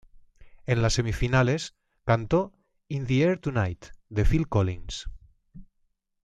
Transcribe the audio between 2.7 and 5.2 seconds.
"In the Air Tonight" de Phil Collins.